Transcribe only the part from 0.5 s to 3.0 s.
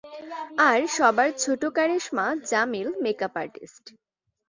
আর সবার ছোট কারিশমা জামিল